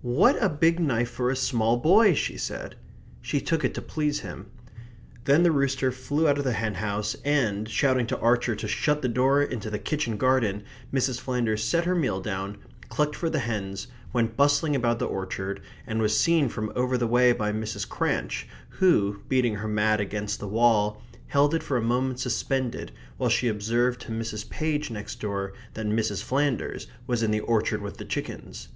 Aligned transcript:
"What 0.00 0.42
a 0.42 0.48
big 0.48 0.80
knife 0.80 1.10
for 1.10 1.28
a 1.28 1.36
small 1.36 1.76
boy!" 1.76 2.14
she 2.14 2.38
said. 2.38 2.76
She 3.20 3.38
took 3.38 3.66
it 3.66 3.74
to 3.74 3.82
please 3.82 4.20
him. 4.20 4.46
Then 5.26 5.42
the 5.42 5.52
rooster 5.52 5.92
flew 5.92 6.26
out 6.26 6.38
of 6.38 6.44
the 6.44 6.54
hen 6.54 6.76
house, 6.76 7.14
and, 7.22 7.68
shouting 7.68 8.06
to 8.06 8.18
Archer 8.18 8.56
to 8.56 8.66
shut 8.66 9.02
the 9.02 9.10
door 9.10 9.42
into 9.42 9.68
the 9.68 9.78
kitchen 9.78 10.16
garden, 10.16 10.64
Mrs. 10.90 11.20
Flanders 11.20 11.62
set 11.62 11.84
her 11.84 11.94
meal 11.94 12.18
down, 12.22 12.56
clucked 12.88 13.14
for 13.14 13.28
the 13.28 13.40
hens, 13.40 13.86
went 14.10 14.38
bustling 14.38 14.74
about 14.74 15.00
the 15.00 15.04
orchard, 15.04 15.60
and 15.86 16.00
was 16.00 16.18
seen 16.18 16.48
from 16.48 16.72
over 16.74 16.96
the 16.96 17.06
way 17.06 17.32
by 17.32 17.52
Mrs. 17.52 17.86
Cranch, 17.86 18.48
who, 18.78 19.20
beating 19.28 19.56
her 19.56 19.68
mat 19.68 20.00
against 20.00 20.40
the 20.40 20.48
wall, 20.48 21.02
held 21.26 21.54
it 21.54 21.62
for 21.62 21.76
a 21.76 21.82
moment 21.82 22.20
suspended 22.20 22.90
while 23.18 23.28
she 23.28 23.48
observed 23.48 24.00
to 24.00 24.12
Mrs. 24.12 24.48
Page 24.48 24.90
next 24.90 25.20
door 25.20 25.52
that 25.74 25.84
Mrs. 25.84 26.22
Flanders 26.22 26.86
was 27.06 27.22
in 27.22 27.30
the 27.30 27.40
orchard 27.40 27.82
with 27.82 27.98
the 27.98 28.06
chickens. 28.06 28.68